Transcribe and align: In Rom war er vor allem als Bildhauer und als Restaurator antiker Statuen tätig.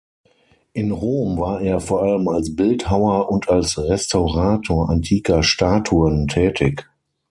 In 0.73 0.91
Rom 0.93 1.37
war 1.37 1.61
er 1.61 1.79
vor 1.79 2.01
allem 2.01 2.27
als 2.27 2.55
Bildhauer 2.55 3.29
und 3.29 3.49
als 3.49 3.77
Restaurator 3.77 4.89
antiker 4.89 5.43
Statuen 5.43 6.27
tätig. 6.27 6.89